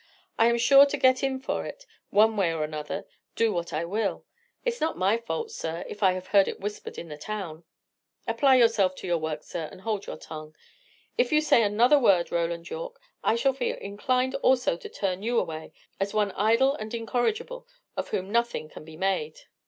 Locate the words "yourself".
8.55-8.95